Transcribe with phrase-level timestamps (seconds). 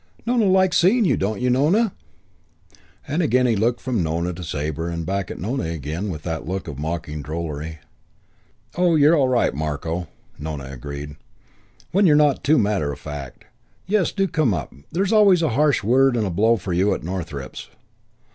[0.25, 1.93] Nona likes seeing you, don't you, Nona?"
[3.07, 6.47] And again he looked from Nona to Sabre and back at Nona again with that
[6.47, 7.77] look of mocking drollery.
[8.75, 10.07] "Oh, you're all right, Marko,"
[10.39, 11.17] Nona agreed,
[11.91, 13.45] "when you're not too matter of fact.
[13.85, 14.73] Yes, do come up.
[14.91, 17.69] There's always a harsh word and a blow for you at Northrepps."